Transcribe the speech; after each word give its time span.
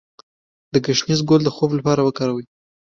د 0.73 0.75
ګشنیز 0.85 1.19
ګل 1.29 1.41
د 1.45 1.49
خوب 1.55 1.71
لپاره 1.77 2.01
وکاروئ 2.03 2.45